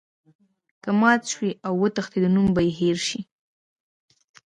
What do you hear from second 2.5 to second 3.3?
به یې هیر شو.